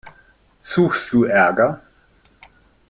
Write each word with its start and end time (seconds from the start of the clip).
Suchst 0.63 1.13
du 1.13 1.25
Ärger? 1.25 1.79